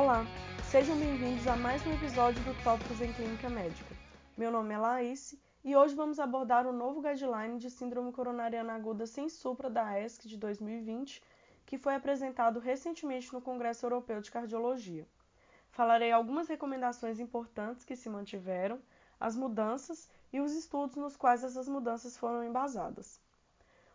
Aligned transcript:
Olá, 0.00 0.24
sejam 0.70 0.96
bem-vindos 0.96 1.44
a 1.48 1.56
mais 1.56 1.84
um 1.84 1.92
episódio 1.92 2.40
do 2.44 2.54
Tópicos 2.62 3.00
em 3.00 3.12
Clínica 3.14 3.50
Médica. 3.50 3.96
Meu 4.36 4.48
nome 4.48 4.72
é 4.72 4.78
Laís 4.78 5.34
e 5.64 5.74
hoje 5.74 5.92
vamos 5.96 6.20
abordar 6.20 6.68
o 6.68 6.72
novo 6.72 7.02
guideline 7.02 7.58
de 7.58 7.68
síndrome 7.68 8.12
coronariana 8.12 8.74
aguda 8.74 9.08
sem 9.08 9.28
supra 9.28 9.68
da 9.68 10.00
ESC 10.00 10.28
de 10.28 10.36
2020, 10.36 11.20
que 11.66 11.76
foi 11.76 11.96
apresentado 11.96 12.60
recentemente 12.60 13.32
no 13.32 13.40
Congresso 13.40 13.86
Europeu 13.86 14.20
de 14.20 14.30
Cardiologia. 14.30 15.04
Falarei 15.72 16.12
algumas 16.12 16.46
recomendações 16.46 17.18
importantes 17.18 17.84
que 17.84 17.96
se 17.96 18.08
mantiveram, 18.08 18.80
as 19.18 19.34
mudanças 19.34 20.08
e 20.32 20.40
os 20.40 20.52
estudos 20.52 20.94
nos 20.94 21.16
quais 21.16 21.42
essas 21.42 21.66
mudanças 21.66 22.16
foram 22.16 22.44
embasadas. 22.44 23.20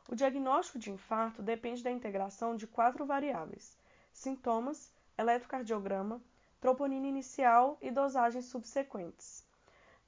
O 0.09 0.15
diagnóstico 0.17 0.79
de 0.79 0.91
infarto 0.91 1.41
depende 1.41 1.81
da 1.81 1.89
integração 1.89 2.57
de 2.57 2.67
quatro 2.67 3.05
variáveis: 3.05 3.77
sintomas, 4.11 4.91
eletrocardiograma, 5.17 6.21
troponina 6.59 7.07
inicial 7.07 7.77
e 7.81 7.91
dosagens 7.91 8.45
subsequentes. 8.45 9.45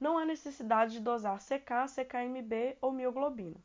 Não 0.00 0.18
há 0.18 0.24
necessidade 0.24 0.92
de 0.92 1.00
dosar 1.00 1.38
CK, 1.38 1.88
CKMB 1.88 2.76
ou 2.80 2.92
mioglobina. 2.92 3.56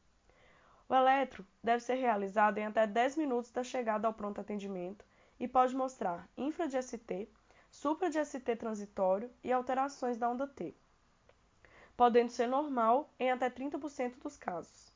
O 0.88 0.94
eletro 0.94 1.46
deve 1.64 1.82
ser 1.82 1.96
realizado 1.96 2.58
em 2.58 2.66
até 2.66 2.86
10 2.86 3.16
minutos 3.16 3.50
da 3.52 3.64
chegada 3.64 4.08
ao 4.08 4.14
pronto 4.14 4.42
atendimento 4.42 5.06
e 5.40 5.48
pode 5.48 5.74
mostrar 5.76 6.28
infra 6.38 6.68
de 6.68 6.82
ST, 6.82 7.30
supra 7.72 8.10
de 8.10 8.24
ST 8.24 8.58
transitório 8.58 9.32
e 9.42 9.54
alterações 9.54 10.18
da 10.18 10.30
onda 10.30 10.46
T, 10.46 10.76
podendo 11.96 12.30
ser 12.30 12.48
normal 12.48 13.10
em 13.18 13.32
até 13.32 13.50
30% 13.50 14.20
dos 14.20 14.36
casos. 14.36 14.94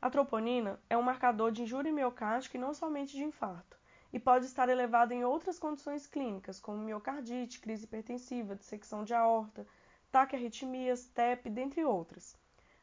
A 0.00 0.10
troponina 0.10 0.78
é 0.90 0.96
um 0.96 1.02
marcador 1.02 1.50
de 1.50 1.62
injúria 1.62 1.92
miocárdica 1.92 2.58
e 2.58 2.60
não 2.60 2.74
somente 2.74 3.16
de 3.16 3.24
infarto, 3.24 3.79
e 4.12 4.18
pode 4.18 4.46
estar 4.46 4.68
elevado 4.68 5.12
em 5.12 5.24
outras 5.24 5.58
condições 5.58 6.06
clínicas, 6.06 6.60
como 6.60 6.78
miocardite, 6.78 7.60
crise 7.60 7.84
hipertensiva, 7.84 8.56
dissecção 8.56 9.04
de 9.04 9.14
aorta, 9.14 9.66
taquiarritmias, 10.10 11.06
TEP, 11.06 11.48
dentre 11.48 11.84
outras. 11.84 12.36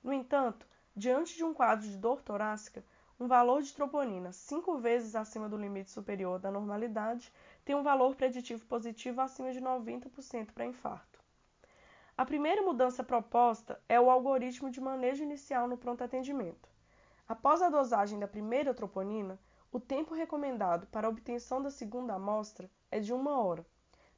No 0.03 0.13
entanto, 0.13 0.67
diante 0.95 1.35
de 1.35 1.43
um 1.43 1.53
quadro 1.53 1.87
de 1.87 1.97
dor 1.97 2.21
torácica, 2.21 2.83
um 3.19 3.27
valor 3.27 3.61
de 3.61 3.73
troponina 3.73 4.31
cinco 4.31 4.77
vezes 4.77 5.15
acima 5.15 5.49
do 5.49 5.57
limite 5.57 5.89
superior 5.89 6.39
da 6.39 6.51
normalidade 6.51 7.33
tem 7.65 7.75
um 7.75 7.83
valor 7.83 8.15
preditivo 8.15 8.65
positivo 8.65 9.21
acima 9.21 9.51
de 9.51 9.59
90% 9.59 10.51
para 10.53 10.65
infarto. 10.65 11.19
A 12.15 12.25
primeira 12.25 12.61
mudança 12.61 13.03
proposta 13.03 13.79
é 13.89 13.99
o 13.99 14.09
algoritmo 14.09 14.69
de 14.69 14.79
manejo 14.79 15.23
inicial 15.23 15.67
no 15.67 15.77
pronto 15.77 16.03
atendimento. 16.03 16.69
Após 17.27 17.61
a 17.61 17.69
dosagem 17.69 18.17
da 18.17 18.27
primeira 18.27 18.73
troponina, 18.73 19.39
o 19.71 19.79
tempo 19.79 20.13
recomendado 20.13 20.87
para 20.87 21.07
a 21.07 21.09
obtenção 21.09 21.61
da 21.61 21.69
segunda 21.69 22.13
amostra 22.13 22.69
é 22.89 22.99
de 22.99 23.11
uma 23.13 23.39
hora, 23.39 23.65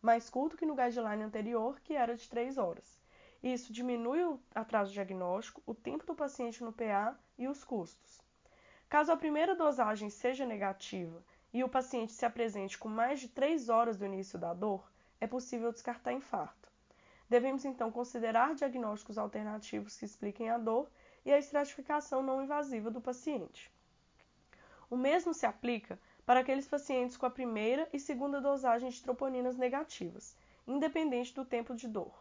mais 0.01 0.29
curto 0.29 0.55
que 0.55 0.65
no 0.65 0.75
guideline 0.75 1.23
anterior, 1.23 1.79
que 1.81 1.93
era 1.93 2.15
de 2.15 2.29
três 2.29 2.57
horas. 2.57 2.99
Isso 3.41 3.73
diminui 3.73 4.23
o 4.23 4.39
atraso 4.53 4.91
diagnóstico, 4.91 5.63
o 5.65 5.73
tempo 5.73 6.05
do 6.05 6.13
paciente 6.13 6.63
no 6.63 6.71
PA 6.71 7.17
e 7.37 7.47
os 7.47 7.63
custos. 7.63 8.21
Caso 8.87 9.11
a 9.11 9.17
primeira 9.17 9.55
dosagem 9.55 10.09
seja 10.09 10.45
negativa 10.45 11.23
e 11.51 11.63
o 11.63 11.69
paciente 11.69 12.11
se 12.11 12.25
apresente 12.25 12.77
com 12.77 12.89
mais 12.89 13.19
de 13.19 13.27
três 13.27 13.69
horas 13.69 13.97
do 13.97 14.05
início 14.05 14.37
da 14.37 14.53
dor, 14.53 14.89
é 15.19 15.25
possível 15.25 15.71
descartar 15.71 16.13
infarto. 16.13 16.69
Devemos 17.27 17.65
então 17.65 17.91
considerar 17.91 18.55
diagnósticos 18.55 19.17
alternativos 19.17 19.97
que 19.97 20.05
expliquem 20.05 20.49
a 20.49 20.57
dor 20.57 20.89
e 21.25 21.31
a 21.31 21.37
estratificação 21.37 22.21
não 22.21 22.43
invasiva 22.43 22.89
do 22.89 23.01
paciente. 23.01 23.71
O 24.89 24.97
mesmo 24.97 25.33
se 25.33 25.45
aplica 25.45 25.99
para 26.25 26.39
aqueles 26.39 26.67
pacientes 26.67 27.15
com 27.15 27.25
a 27.25 27.29
primeira 27.29 27.87
e 27.93 27.99
segunda 27.99 28.41
dosagem 28.41 28.89
de 28.89 29.01
troponinas 29.01 29.57
negativas, 29.57 30.35
independente 30.67 31.33
do 31.33 31.45
tempo 31.45 31.75
de 31.75 31.87
dor. 31.87 32.13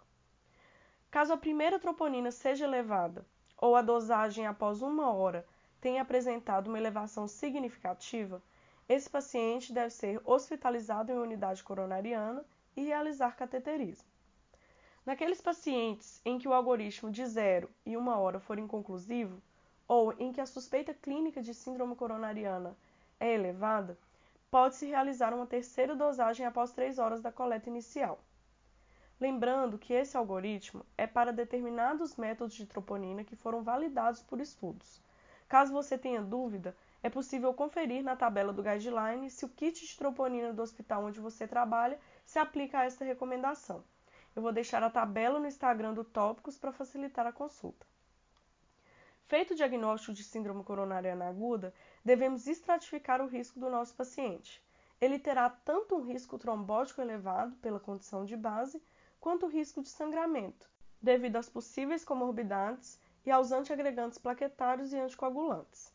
Caso 1.10 1.32
a 1.32 1.36
primeira 1.38 1.78
troponina 1.78 2.30
seja 2.30 2.66
elevada 2.66 3.26
ou 3.56 3.74
a 3.74 3.82
dosagem 3.82 4.46
após 4.46 4.82
uma 4.82 5.12
hora 5.12 5.46
tenha 5.80 6.02
apresentado 6.02 6.68
uma 6.68 6.78
elevação 6.78 7.26
significativa, 7.26 8.42
esse 8.88 9.08
paciente 9.08 9.72
deve 9.72 9.90
ser 9.90 10.20
hospitalizado 10.24 11.12
em 11.12 11.18
unidade 11.18 11.62
coronariana 11.62 12.44
e 12.76 12.84
realizar 12.84 13.36
cateterismo. 13.36 14.08
Naqueles 15.04 15.40
pacientes 15.40 16.20
em 16.24 16.38
que 16.38 16.48
o 16.48 16.52
algoritmo 16.52 17.10
de 17.10 17.24
zero 17.26 17.70
e 17.84 17.96
uma 17.96 18.18
hora 18.18 18.38
for 18.38 18.58
inconclusivo, 18.58 19.42
ou 19.88 20.12
em 20.18 20.30
que 20.30 20.40
a 20.40 20.46
suspeita 20.46 20.92
clínica 20.92 21.40
de 21.40 21.54
síndrome 21.54 21.96
coronariana 21.96 22.76
é 23.18 23.32
elevada, 23.32 23.98
pode-se 24.50 24.86
realizar 24.86 25.32
uma 25.32 25.46
terceira 25.46 25.96
dosagem 25.96 26.44
após 26.44 26.72
três 26.72 26.98
horas 26.98 27.22
da 27.22 27.32
coleta 27.32 27.70
inicial. 27.70 28.22
Lembrando 29.18 29.78
que 29.78 29.92
esse 29.92 30.16
algoritmo 30.16 30.86
é 30.96 31.06
para 31.06 31.32
determinados 31.32 32.16
métodos 32.16 32.54
de 32.54 32.66
troponina 32.66 33.24
que 33.24 33.34
foram 33.34 33.62
validados 33.62 34.22
por 34.22 34.40
estudos. 34.40 35.02
Caso 35.48 35.72
você 35.72 35.96
tenha 35.98 36.22
dúvida, 36.22 36.76
é 37.02 37.08
possível 37.08 37.52
conferir 37.54 38.04
na 38.04 38.14
tabela 38.14 38.52
do 38.52 38.62
guideline 38.62 39.30
se 39.30 39.44
o 39.44 39.48
kit 39.48 39.86
de 39.86 39.96
troponina 39.96 40.52
do 40.52 40.62
hospital 40.62 41.04
onde 41.04 41.18
você 41.18 41.48
trabalha 41.48 41.98
se 42.24 42.38
aplica 42.38 42.80
a 42.80 42.84
esta 42.84 43.04
recomendação. 43.04 43.82
Eu 44.36 44.42
vou 44.42 44.52
deixar 44.52 44.82
a 44.82 44.90
tabela 44.90 45.40
no 45.40 45.46
Instagram 45.46 45.94
do 45.94 46.04
Tópicos 46.04 46.58
para 46.58 46.70
facilitar 46.70 47.26
a 47.26 47.32
consulta. 47.32 47.86
Feito 49.28 49.52
o 49.52 49.54
diagnóstico 49.54 50.14
de 50.14 50.24
síndrome 50.24 50.64
coronariana 50.64 51.28
aguda, 51.28 51.74
devemos 52.02 52.46
estratificar 52.46 53.20
o 53.20 53.26
risco 53.26 53.60
do 53.60 53.68
nosso 53.68 53.94
paciente. 53.94 54.64
Ele 54.98 55.18
terá 55.18 55.50
tanto 55.50 55.94
um 55.94 56.02
risco 56.02 56.38
trombótico 56.38 57.02
elevado 57.02 57.54
pela 57.56 57.78
condição 57.78 58.24
de 58.24 58.34
base, 58.34 58.82
quanto 59.20 59.44
o 59.44 59.48
risco 59.50 59.82
de 59.82 59.90
sangramento, 59.90 60.66
devido 61.02 61.36
às 61.36 61.46
possíveis 61.46 62.06
comorbidades 62.06 62.98
e 63.26 63.30
aos 63.30 63.52
antiagregantes 63.52 64.16
plaquetários 64.16 64.94
e 64.94 64.98
anticoagulantes. 64.98 65.92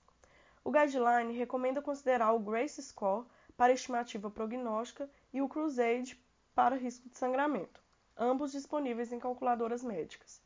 O 0.64 0.72
guideline 0.72 1.36
recomenda 1.36 1.82
considerar 1.82 2.34
o 2.34 2.40
GRACE 2.40 2.84
score 2.84 3.26
para 3.58 3.74
estimativa 3.74 4.30
prognóstica 4.30 5.10
e 5.34 5.42
o 5.42 5.50
CRUSADE 5.50 6.24
para 6.54 6.76
risco 6.76 7.10
de 7.10 7.18
sangramento 7.18 7.82
ambos 8.18 8.52
disponíveis 8.52 9.12
em 9.12 9.20
calculadoras 9.20 9.84
médicas. 9.84 10.42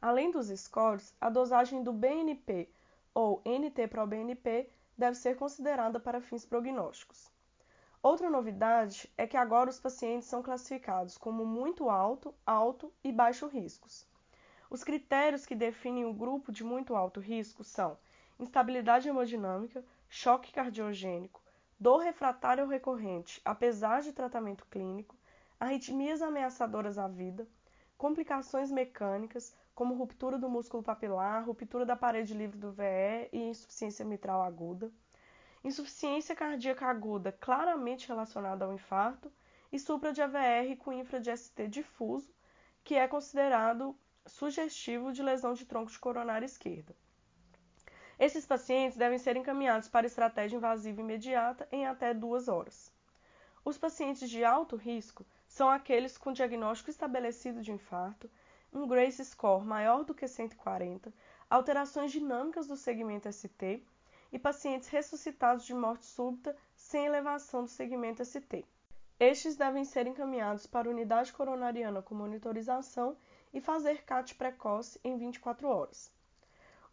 Além 0.00 0.30
dos 0.30 0.48
scores, 0.60 1.14
a 1.20 1.30
dosagem 1.30 1.82
do 1.82 1.92
BNP 1.92 2.68
ou 3.14 3.42
NT-proBNP 3.44 4.68
deve 4.96 5.16
ser 5.16 5.36
considerada 5.36 5.98
para 5.98 6.20
fins 6.20 6.44
prognósticos. 6.44 7.30
Outra 8.02 8.30
novidade 8.30 9.12
é 9.16 9.26
que 9.26 9.36
agora 9.36 9.70
os 9.70 9.80
pacientes 9.80 10.28
são 10.28 10.42
classificados 10.42 11.18
como 11.18 11.44
muito 11.44 11.90
alto, 11.90 12.34
alto 12.46 12.92
e 13.02 13.10
baixo 13.10 13.46
riscos. 13.46 14.06
Os 14.70 14.84
critérios 14.84 15.46
que 15.46 15.54
definem 15.54 16.04
o 16.04 16.12
grupo 16.12 16.52
de 16.52 16.62
muito 16.62 16.94
alto 16.94 17.18
risco 17.18 17.64
são 17.64 17.98
instabilidade 18.38 19.08
hemodinâmica, 19.08 19.84
choque 20.08 20.52
cardiogênico, 20.52 21.42
dor 21.80 21.98
refratária 21.98 22.62
ou 22.62 22.70
recorrente, 22.70 23.40
apesar 23.44 24.02
de 24.02 24.12
tratamento 24.12 24.66
clínico, 24.66 25.16
arritmias 25.58 26.22
ameaçadoras 26.22 26.98
à 26.98 27.08
vida, 27.08 27.48
complicações 27.96 28.70
mecânicas, 28.70 29.54
como 29.76 29.94
ruptura 29.94 30.38
do 30.38 30.48
músculo 30.48 30.82
papilar, 30.82 31.44
ruptura 31.44 31.84
da 31.84 31.94
parede 31.94 32.32
livre 32.32 32.56
do 32.56 32.72
VE 32.72 33.28
e 33.30 33.38
insuficiência 33.38 34.06
mitral 34.06 34.42
aguda, 34.42 34.90
insuficiência 35.62 36.34
cardíaca 36.34 36.86
aguda 36.86 37.30
claramente 37.30 38.08
relacionada 38.08 38.64
ao 38.64 38.72
infarto 38.72 39.30
e 39.70 39.78
supra 39.78 40.14
de 40.14 40.22
AVR 40.22 40.74
com 40.78 40.94
infra 40.94 41.20
de 41.20 41.30
ST 41.36 41.68
difuso, 41.68 42.34
que 42.82 42.94
é 42.94 43.06
considerado 43.06 43.94
sugestivo 44.24 45.12
de 45.12 45.22
lesão 45.22 45.52
de 45.52 45.66
tronco 45.66 45.92
de 45.92 45.98
coronária 45.98 46.46
esquerda. 46.46 46.96
Esses 48.18 48.46
pacientes 48.46 48.96
devem 48.96 49.18
ser 49.18 49.36
encaminhados 49.36 49.88
para 49.90 50.06
estratégia 50.06 50.56
invasiva 50.56 51.02
imediata 51.02 51.68
em 51.70 51.86
até 51.86 52.14
duas 52.14 52.48
horas. 52.48 52.90
Os 53.62 53.76
pacientes 53.76 54.30
de 54.30 54.42
alto 54.42 54.74
risco 54.74 55.26
são 55.46 55.68
aqueles 55.68 56.16
com 56.16 56.32
diagnóstico 56.32 56.88
estabelecido 56.88 57.60
de 57.60 57.72
infarto, 57.72 58.30
um 58.72 58.86
Grace 58.86 59.24
score 59.24 59.64
maior 59.64 60.04
do 60.04 60.14
que 60.14 60.26
140, 60.26 61.12
alterações 61.48 62.12
dinâmicas 62.12 62.66
do 62.66 62.76
segmento 62.76 63.30
ST 63.32 63.82
e 64.32 64.38
pacientes 64.38 64.88
ressuscitados 64.88 65.64
de 65.64 65.74
morte 65.74 66.06
súbita 66.06 66.56
sem 66.74 67.06
elevação 67.06 67.64
do 67.64 67.70
segmento 67.70 68.24
ST. 68.24 68.64
Estes 69.18 69.56
devem 69.56 69.84
ser 69.84 70.06
encaminhados 70.06 70.66
para 70.66 70.88
a 70.88 70.90
unidade 70.90 71.32
coronariana 71.32 72.02
com 72.02 72.14
monitorização 72.14 73.16
e 73.52 73.60
fazer 73.60 74.04
CAT 74.04 74.34
precoce 74.34 75.00
em 75.02 75.16
24 75.16 75.68
horas. 75.68 76.12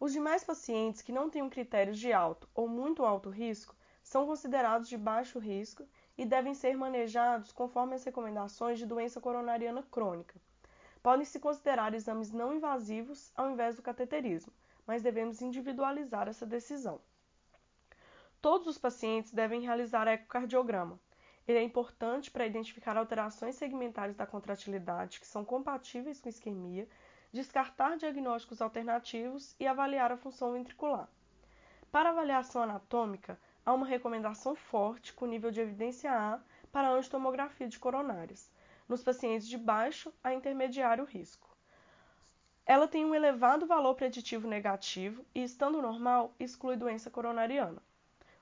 Os 0.00 0.12
demais 0.12 0.42
pacientes 0.42 1.02
que 1.02 1.12
não 1.12 1.28
tenham 1.28 1.50
critérios 1.50 1.98
de 1.98 2.12
alto 2.12 2.48
ou 2.54 2.66
muito 2.66 3.04
alto 3.04 3.28
risco 3.28 3.76
são 4.02 4.26
considerados 4.26 4.88
de 4.88 4.96
baixo 4.96 5.38
risco 5.38 5.86
e 6.16 6.24
devem 6.24 6.54
ser 6.54 6.76
manejados 6.76 7.52
conforme 7.52 7.94
as 7.94 8.04
recomendações 8.04 8.78
de 8.78 8.86
doença 8.86 9.20
coronariana 9.20 9.82
crônica. 9.82 10.40
Podem-se 11.04 11.38
considerar 11.38 11.92
exames 11.92 12.32
não 12.32 12.54
invasivos 12.54 13.30
ao 13.36 13.50
invés 13.50 13.76
do 13.76 13.82
cateterismo, 13.82 14.50
mas 14.86 15.02
devemos 15.02 15.42
individualizar 15.42 16.28
essa 16.28 16.46
decisão. 16.46 16.98
Todos 18.40 18.66
os 18.66 18.78
pacientes 18.78 19.30
devem 19.30 19.60
realizar 19.60 20.08
ecocardiograma. 20.08 20.98
Ele 21.46 21.58
é 21.58 21.62
importante 21.62 22.30
para 22.30 22.46
identificar 22.46 22.96
alterações 22.96 23.54
segmentares 23.56 24.16
da 24.16 24.26
contratilidade 24.26 25.20
que 25.20 25.26
são 25.26 25.44
compatíveis 25.44 26.22
com 26.22 26.30
isquemia, 26.30 26.88
descartar 27.30 27.98
diagnósticos 27.98 28.62
alternativos 28.62 29.54
e 29.60 29.66
avaliar 29.66 30.10
a 30.10 30.16
função 30.16 30.54
ventricular. 30.54 31.06
Para 31.92 32.08
avaliação 32.08 32.62
anatômica, 32.62 33.38
há 33.62 33.74
uma 33.74 33.86
recomendação 33.86 34.54
forte 34.54 35.12
com 35.12 35.26
nível 35.26 35.50
de 35.50 35.60
evidência 35.60 36.10
A 36.10 36.40
para 36.72 36.88
angiotomografia 36.88 37.68
de 37.68 37.78
coronárias, 37.78 38.50
nos 38.88 39.02
pacientes 39.02 39.48
de 39.48 39.56
baixo 39.56 40.12
a 40.22 40.32
intermediário 40.34 41.04
risco. 41.04 41.48
Ela 42.66 42.88
tem 42.88 43.04
um 43.04 43.14
elevado 43.14 43.66
valor 43.66 43.94
preditivo 43.94 44.48
negativo 44.48 45.24
e, 45.34 45.42
estando 45.42 45.82
normal, 45.82 46.34
exclui 46.40 46.76
doença 46.76 47.10
coronariana. 47.10 47.82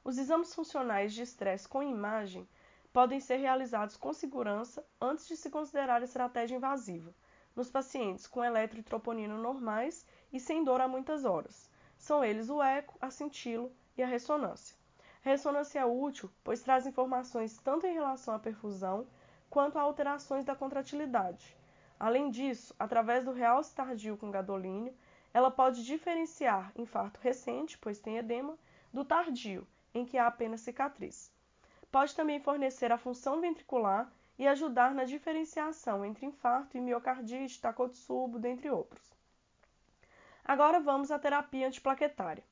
Os 0.05 0.19
exames 0.19 0.55
funcionais 0.55 1.13
de 1.13 1.23
estresse 1.23 1.69
com 1.69 1.83
imagem 1.83 2.49
podem 2.93 3.19
ser 3.19 3.37
realizados 3.37 3.97
com 3.97 4.13
segurança 4.13 4.85
antes 5.01 5.27
de 5.27 5.37
se 5.37 5.51
considerar 5.51 6.03
estratégia 6.03 6.57
invasiva, 6.57 7.15
nos 7.57 7.71
pacientes 7.71 8.27
com 8.27 8.45
eletrotroponina 8.45 9.37
normais 9.37 10.07
e 10.33 10.39
sem 10.39 10.63
dor 10.63 10.81
há 10.81 10.89
muitas 10.89 11.25
horas. 11.25 11.71
São 11.99 12.25
eles 12.25 12.49
o 12.49 12.63
eco, 12.63 12.97
a 13.01 13.11
cintilo 13.11 13.73
e 13.97 14.03
a 14.03 14.07
ressonância. 14.07 14.77
A 15.25 15.29
ressonância 15.29 15.81
é 15.81 15.85
útil, 15.85 16.31
pois 16.43 16.63
traz 16.63 16.87
informações 16.87 17.59
tanto 17.59 17.87
em 17.87 17.95
relação 17.95 18.35
à 18.35 18.39
perfusão 18.39 19.07
quanto 19.53 19.79
a 19.79 19.83
alterações 19.83 20.47
da 20.47 20.57
contratilidade. 20.57 21.55
Além 22.01 22.31
disso, 22.31 22.75
através 22.79 23.23
do 23.23 23.33
realce 23.33 23.75
tardio 23.75 24.17
com 24.17 24.31
gadolínio, 24.31 24.95
ela 25.35 25.51
pode 25.51 25.85
diferenciar 25.85 26.73
infarto 26.75 27.21
recente, 27.21 27.77
pois 27.77 28.01
tem 28.01 28.17
edema, 28.17 28.59
do 28.91 29.05
tardio, 29.05 29.67
em 29.95 30.07
que 30.07 30.17
há 30.17 30.27
apenas 30.27 30.63
cicatriz. 30.63 31.31
Pode 31.91 32.17
também 32.17 32.41
fornecer 32.41 32.91
a 32.91 32.97
função 32.97 33.43
ventricular 33.43 34.11
e 34.39 34.49
ajudar 34.49 34.95
na 34.95 35.05
diferenciação 35.05 36.03
entre 36.03 36.25
infarto 36.25 36.79
e 36.79 36.81
miocardite, 36.81 37.61
Takotsubo, 37.61 38.39
dentre 38.39 38.71
outros. 38.71 39.15
Agora 40.43 40.81
vamos 40.81 41.11
à 41.11 41.19
terapia 41.19 41.67
antiplaquetária. 41.67 42.43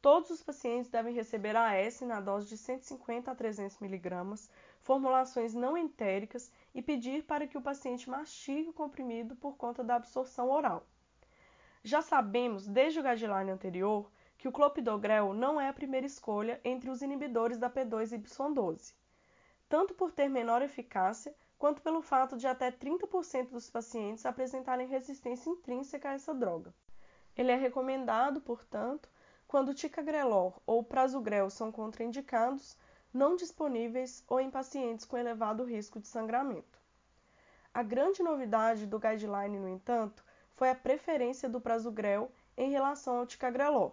Todos 0.00 0.30
os 0.30 0.40
pacientes 0.40 0.88
devem 0.88 1.12
receber 1.12 1.56
AS 1.56 2.00
na 2.02 2.20
dose 2.20 2.46
de 2.46 2.56
150 2.56 3.28
a 3.28 3.34
300 3.34 3.82
mg, 3.82 4.48
formulações 4.88 5.52
não 5.52 5.76
entéricas 5.76 6.50
e 6.74 6.80
pedir 6.80 7.22
para 7.24 7.46
que 7.46 7.58
o 7.58 7.60
paciente 7.60 8.08
mastigue 8.08 8.70
o 8.70 8.72
comprimido 8.72 9.36
por 9.36 9.54
conta 9.54 9.84
da 9.84 9.96
absorção 9.96 10.48
oral. 10.50 10.86
Já 11.84 12.00
sabemos, 12.00 12.66
desde 12.66 12.98
o 12.98 13.02
guideline 13.02 13.50
anterior, 13.50 14.10
que 14.38 14.48
o 14.48 14.52
clopidogrel 14.52 15.34
não 15.34 15.60
é 15.60 15.68
a 15.68 15.74
primeira 15.74 16.06
escolha 16.06 16.58
entre 16.64 16.88
os 16.88 17.02
inibidores 17.02 17.58
da 17.58 17.68
P2Y12, 17.68 18.94
tanto 19.68 19.92
por 19.92 20.10
ter 20.10 20.30
menor 20.30 20.62
eficácia, 20.62 21.34
quanto 21.58 21.82
pelo 21.82 22.00
fato 22.00 22.38
de 22.38 22.46
até 22.46 22.72
30% 22.72 23.50
dos 23.50 23.68
pacientes 23.68 24.24
apresentarem 24.24 24.88
resistência 24.88 25.50
intrínseca 25.50 26.08
a 26.08 26.14
essa 26.14 26.32
droga. 26.32 26.72
Ele 27.36 27.52
é 27.52 27.56
recomendado, 27.56 28.40
portanto, 28.40 29.10
quando 29.46 29.74
ticagrelor 29.74 30.58
ou 30.64 30.82
prasugrel 30.82 31.50
são 31.50 31.70
contraindicados, 31.70 32.74
não 33.12 33.36
disponíveis 33.36 34.24
ou 34.28 34.40
em 34.40 34.50
pacientes 34.50 35.04
com 35.04 35.16
elevado 35.16 35.64
risco 35.64 36.00
de 36.00 36.08
sangramento. 36.08 36.78
A 37.72 37.82
grande 37.82 38.22
novidade 38.22 38.86
do 38.86 38.98
guideline, 38.98 39.58
no 39.58 39.68
entanto, 39.68 40.24
foi 40.54 40.70
a 40.70 40.74
preferência 40.74 41.48
do 41.48 41.60
prasugrel 41.60 42.30
em 42.56 42.70
relação 42.70 43.18
ao 43.18 43.26
ticagrelor, 43.26 43.92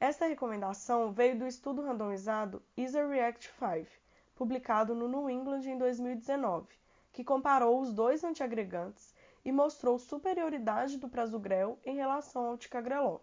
esta 0.00 0.26
recomendação 0.26 1.12
veio 1.12 1.38
do 1.38 1.46
estudo 1.46 1.82
randomizado 1.82 2.62
EASY-REACT 2.74 3.50
5, 3.58 3.86
publicado 4.34 4.94
no 4.94 5.06
New 5.06 5.28
England 5.28 5.60
em 5.66 5.76
2019, 5.76 6.66
que 7.12 7.22
comparou 7.22 7.78
os 7.78 7.92
dois 7.92 8.24
antiagregantes 8.24 9.14
e 9.44 9.52
mostrou 9.52 9.98
superioridade 9.98 10.96
do 10.96 11.06
prasugrel 11.06 11.78
em 11.84 11.96
relação 11.96 12.46
ao 12.46 12.56
ticagrelor, 12.56 13.20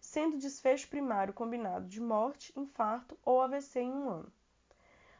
sendo 0.00 0.38
desfecho 0.38 0.88
primário 0.88 1.34
combinado 1.34 1.86
de 1.86 2.00
morte, 2.00 2.58
infarto 2.58 3.14
ou 3.22 3.42
AVC 3.42 3.80
em 3.80 3.92
um 3.92 4.08
ano. 4.08 4.32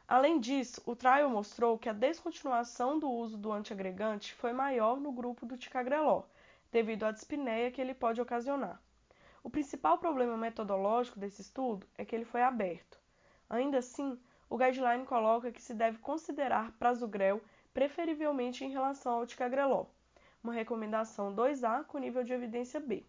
Além 0.09 0.41
disso, 0.41 0.81
o 0.87 0.97
trial 0.97 1.29
mostrou 1.29 1.79
que 1.79 1.87
a 1.87 1.93
descontinuação 1.93 2.99
do 2.99 3.11
uso 3.11 3.37
do 3.37 3.53
antiagregante 3.53 4.33
foi 4.33 4.55
maior 4.55 4.99
no 4.99 5.13
grupo 5.13 5.45
do 5.45 5.59
ticagrelor, 5.59 6.25
devido 6.73 7.05
à 7.05 7.11
dispneia 7.11 7.71
que 7.71 7.79
ele 7.79 7.93
pode 7.93 8.19
ocasionar. 8.19 8.81
O 9.45 9.51
principal 9.51 9.99
problema 9.99 10.35
metodológico 10.35 11.19
desse 11.21 11.43
estudo 11.43 11.87
é 11.99 12.07
que 12.07 12.17
ele 12.17 12.25
foi 12.25 12.41
aberto. 12.41 12.99
Ainda 13.51 13.79
assim, 13.79 14.19
o 14.49 14.57
guideline 14.57 15.05
coloca 15.05 15.53
que 15.53 15.61
se 15.61 15.75
deve 15.75 15.99
considerar 15.99 16.73
prasugrel 16.79 17.43
preferivelmente 17.75 18.65
em 18.65 18.71
relação 18.71 19.13
ao 19.13 19.27
ticagrelor, 19.27 19.87
uma 20.43 20.55
recomendação 20.55 21.37
2A 21.37 21.85
com 21.85 21.99
nível 21.99 22.25
de 22.25 22.33
evidência 22.33 22.81
B. 22.81 23.05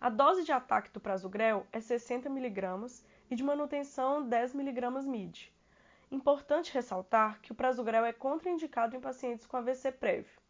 A 0.00 0.08
dose 0.08 0.44
de 0.44 0.52
ataque 0.52 0.92
do 0.92 1.00
prasugrel 1.00 1.66
é 1.72 1.80
60 1.80 2.28
mg 2.28 2.86
e 3.30 3.36
de 3.36 3.42
manutenção 3.42 4.26
10 4.26 4.54
mg 4.54 4.90
MID. 5.06 5.52
Importante 6.10 6.72
ressaltar 6.72 7.40
que 7.40 7.52
o 7.52 7.54
prasugrel 7.54 8.04
é 8.04 8.12
contraindicado 8.12 8.96
em 8.96 9.00
pacientes 9.00 9.46
com 9.46 9.56
AVC 9.56 9.92
prévio. 9.92 10.40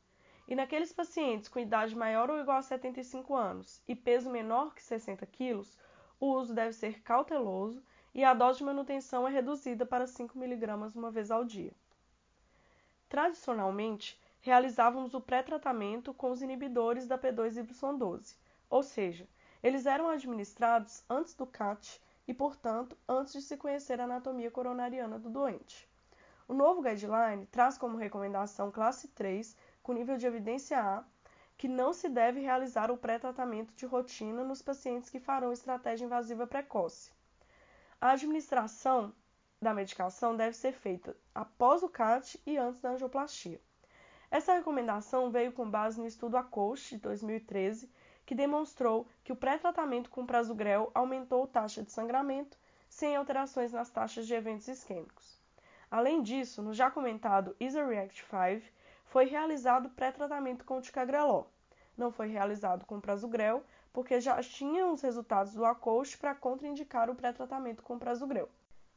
E 0.46 0.54
naqueles 0.54 0.92
pacientes 0.92 1.48
com 1.48 1.58
idade 1.58 1.96
maior 1.96 2.30
ou 2.30 2.38
igual 2.38 2.58
a 2.58 2.62
75 2.62 3.34
anos 3.34 3.82
e 3.86 3.94
peso 3.94 4.30
menor 4.30 4.74
que 4.74 4.82
60 4.82 5.26
kg, 5.26 5.62
o 6.20 6.26
uso 6.26 6.54
deve 6.54 6.72
ser 6.72 7.02
cauteloso 7.02 7.82
e 8.14 8.24
a 8.24 8.32
dose 8.32 8.58
de 8.58 8.64
manutenção 8.64 9.26
é 9.26 9.30
reduzida 9.30 9.84
para 9.84 10.06
5 10.06 10.38
mg 10.38 10.96
uma 10.96 11.10
vez 11.10 11.30
ao 11.30 11.44
dia. 11.44 11.72
Tradicionalmente, 13.08 14.20
realizávamos 14.40 15.14
o 15.14 15.20
pré-tratamento 15.20 16.14
com 16.14 16.30
os 16.30 16.40
inibidores 16.40 17.06
da 17.06 17.18
P2Y12, 17.18 18.36
ou 18.70 18.82
seja, 18.82 19.28
eles 19.62 19.86
eram 19.86 20.08
administrados 20.08 21.02
antes 21.10 21.34
do 21.34 21.46
CAT 21.46 22.00
e, 22.28 22.34
portanto, 22.34 22.96
antes 23.08 23.32
de 23.32 23.40
se 23.42 23.56
conhecer 23.56 24.00
a 24.00 24.04
anatomia 24.04 24.50
coronariana 24.50 25.18
do 25.18 25.30
doente. 25.30 25.88
O 26.46 26.52
novo 26.52 26.82
guideline 26.82 27.46
traz 27.46 27.78
como 27.78 27.96
recomendação 27.96 28.70
classe 28.70 29.08
3 29.08 29.56
com 29.82 29.94
nível 29.94 30.18
de 30.18 30.26
evidência 30.26 30.78
A, 30.78 31.04
que 31.56 31.66
não 31.66 31.92
se 31.92 32.08
deve 32.08 32.40
realizar 32.40 32.90
o 32.90 32.96
pré-tratamento 32.98 33.74
de 33.74 33.86
rotina 33.86 34.44
nos 34.44 34.62
pacientes 34.62 35.10
que 35.10 35.18
farão 35.18 35.52
estratégia 35.52 36.04
invasiva 36.04 36.46
precoce. 36.46 37.10
A 38.00 38.10
administração 38.10 39.12
da 39.60 39.74
medicação 39.74 40.36
deve 40.36 40.54
ser 40.54 40.72
feita 40.72 41.16
após 41.34 41.82
o 41.82 41.88
CAT 41.88 42.40
e 42.46 42.56
antes 42.56 42.80
da 42.80 42.90
angioplastia. 42.90 43.60
Essa 44.30 44.54
recomendação 44.54 45.30
veio 45.30 45.52
com 45.52 45.68
base 45.68 45.98
no 45.98 46.06
estudo 46.06 46.36
ACOST 46.36 46.96
de 46.96 47.02
2013, 47.02 47.90
que 48.28 48.34
demonstrou 48.34 49.08
que 49.24 49.32
o 49.32 49.36
pré-tratamento 49.36 50.10
com 50.10 50.26
prasugrel 50.26 50.90
aumentou 50.94 51.44
a 51.44 51.46
taxa 51.46 51.82
de 51.82 51.90
sangramento 51.90 52.58
sem 52.86 53.16
alterações 53.16 53.72
nas 53.72 53.88
taxas 53.88 54.26
de 54.26 54.34
eventos 54.34 54.68
isquêmicos. 54.68 55.40
Além 55.90 56.22
disso, 56.22 56.60
no 56.60 56.74
já 56.74 56.90
comentado 56.90 57.56
EASY-REACT 57.58 58.26
5, 58.28 58.70
foi 59.06 59.24
realizado 59.24 59.88
pré-tratamento 59.88 60.66
com 60.66 60.78
ticagrelor. 60.78 61.46
Não 61.96 62.10
foi 62.12 62.28
realizado 62.28 62.84
com 62.84 63.00
prasugrel, 63.00 63.64
porque 63.94 64.20
já 64.20 64.42
tinha 64.42 64.86
os 64.88 65.00
resultados 65.00 65.54
do 65.54 65.64
ACOST 65.64 66.18
para 66.18 66.34
contraindicar 66.34 67.08
o 67.08 67.14
pré-tratamento 67.14 67.82
com 67.82 67.98
prasugrel. 67.98 68.50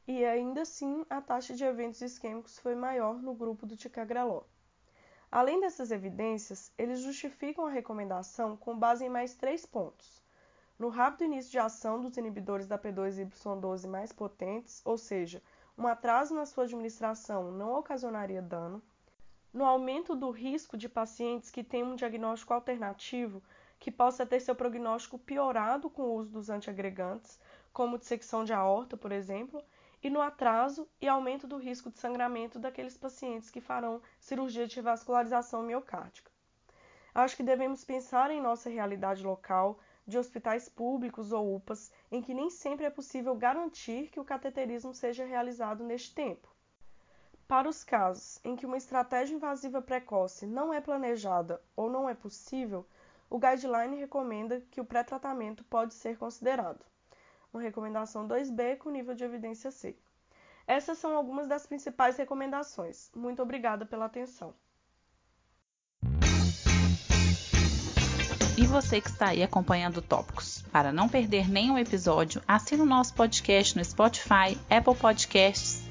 E 0.05 0.25
ainda 0.25 0.63
assim, 0.63 1.05
a 1.09 1.21
taxa 1.21 1.53
de 1.53 1.63
eventos 1.63 2.01
isquêmicos 2.01 2.59
foi 2.59 2.75
maior 2.75 3.21
no 3.21 3.33
grupo 3.33 3.65
do 3.65 3.77
ticagrelor. 3.77 4.43
Além 5.31 5.61
dessas 5.61 5.91
evidências, 5.91 6.73
eles 6.77 6.99
justificam 6.99 7.65
a 7.65 7.69
recomendação 7.69 8.57
com 8.57 8.77
base 8.77 9.05
em 9.05 9.09
mais 9.09 9.33
três 9.33 9.65
pontos. 9.65 10.21
No 10.77 10.89
rápido 10.89 11.23
início 11.23 11.49
de 11.49 11.57
ação 11.57 12.01
dos 12.01 12.17
inibidores 12.17 12.67
da 12.67 12.77
P2Y12 12.77 13.87
mais 13.87 14.11
potentes, 14.11 14.81
ou 14.83 14.97
seja, 14.97 15.41
um 15.77 15.87
atraso 15.87 16.35
na 16.35 16.45
sua 16.45 16.65
administração 16.65 17.49
não 17.49 17.79
ocasionaria 17.79 18.41
dano 18.41 18.81
no 19.53 19.65
aumento 19.65 20.15
do 20.15 20.31
risco 20.31 20.77
de 20.77 20.89
pacientes 20.89 21.49
que 21.49 21.63
têm 21.63 21.83
um 21.83 21.95
diagnóstico 21.95 22.53
alternativo 22.53 23.41
que 23.79 23.91
possa 23.91 24.25
ter 24.25 24.39
seu 24.39 24.55
prognóstico 24.55 25.17
piorado 25.17 25.89
com 25.89 26.03
o 26.03 26.15
uso 26.15 26.31
dos 26.31 26.49
antiagregantes, 26.49 27.39
como 27.73 27.97
dissecção 27.97 28.43
de 28.43 28.53
aorta, 28.53 28.95
por 28.95 29.11
exemplo, 29.11 29.63
e 30.03 30.09
no 30.09 30.21
atraso 30.21 30.87
e 30.99 31.07
aumento 31.07 31.47
do 31.47 31.57
risco 31.57 31.91
de 31.91 31.99
sangramento 31.99 32.57
daqueles 32.57 32.97
pacientes 32.97 33.49
que 33.49 33.61
farão 33.61 34.01
cirurgia 34.19 34.67
de 34.67 34.81
vascularização 34.81 35.63
miocárdica. 35.63 36.31
Acho 37.13 37.35
que 37.35 37.43
devemos 37.43 37.83
pensar 37.83 38.31
em 38.31 38.41
nossa 38.41 38.69
realidade 38.69 39.23
local, 39.23 39.79
de 40.07 40.17
hospitais 40.17 40.67
públicos 40.67 41.31
ou 41.31 41.55
UPAs, 41.55 41.91
em 42.11 42.21
que 42.21 42.33
nem 42.33 42.49
sempre 42.49 42.85
é 42.85 42.89
possível 42.89 43.35
garantir 43.35 44.09
que 44.09 44.19
o 44.19 44.25
cateterismo 44.25 44.93
seja 44.93 45.25
realizado 45.25 45.83
neste 45.83 46.15
tempo. 46.15 46.47
Para 47.47 47.67
os 47.67 47.83
casos 47.83 48.39
em 48.43 48.55
que 48.55 48.65
uma 48.65 48.77
estratégia 48.77 49.35
invasiva 49.35 49.81
precoce 49.81 50.47
não 50.47 50.73
é 50.73 50.79
planejada 50.79 51.61
ou 51.75 51.89
não 51.89 52.09
é 52.09 52.13
possível, 52.13 52.87
o 53.29 53.37
guideline 53.37 53.97
recomenda 53.97 54.61
que 54.71 54.81
o 54.81 54.85
pré-tratamento 54.85 55.63
pode 55.65 55.93
ser 55.93 56.17
considerado. 56.17 56.85
Uma 57.53 57.61
recomendação 57.61 58.27
2B 58.27 58.77
com 58.77 58.89
nível 58.89 59.13
de 59.13 59.23
evidência 59.23 59.71
C. 59.71 59.95
Essas 60.65 60.97
são 60.97 61.15
algumas 61.15 61.47
das 61.47 61.65
principais 61.65 62.17
recomendações. 62.17 63.11
Muito 63.15 63.41
obrigada 63.41 63.85
pela 63.85 64.05
atenção. 64.05 64.53
E 68.57 68.65
você 68.67 69.01
que 69.01 69.09
está 69.09 69.29
aí 69.29 69.41
acompanhando 69.41 70.01
Tópicos. 70.01 70.61
Para 70.71 70.93
não 70.93 71.09
perder 71.09 71.49
nenhum 71.49 71.77
episódio, 71.77 72.41
assine 72.47 72.81
o 72.81 72.85
nosso 72.85 73.13
podcast 73.13 73.75
no 73.77 73.83
Spotify, 73.83 74.57
Apple 74.69 74.95
Podcasts, 74.95 75.90